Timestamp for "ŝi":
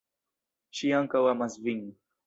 0.79-0.91